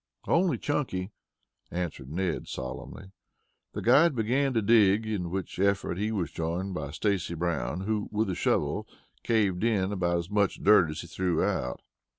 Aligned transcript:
"Only 0.27 0.57
Chunky," 0.57 1.11
answered 1.69 2.09
Ned 2.09 2.47
solemnly. 2.47 3.11
The 3.73 3.83
guide 3.83 4.15
began 4.15 4.51
to 4.55 4.61
dig, 4.63 5.05
in 5.05 5.29
which 5.29 5.59
effort 5.59 5.99
he 5.99 6.11
was 6.11 6.31
joined 6.31 6.73
by 6.73 6.89
Stacy 6.89 7.35
Brown, 7.35 7.81
who, 7.81 8.09
with 8.11 8.27
a 8.31 8.33
shovel, 8.33 8.87
caved 9.21 9.63
in 9.63 9.91
about 9.91 10.17
as 10.17 10.31
much 10.31 10.63
dirt 10.63 10.89
as 10.89 11.01
he 11.01 11.05
threw 11.07 11.43
out. 11.43 11.81